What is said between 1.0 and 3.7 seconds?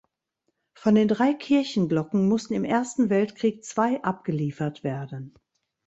drei Kirchenglocken mussten im Ersten Weltkrieg